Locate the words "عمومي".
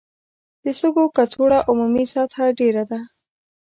1.69-2.05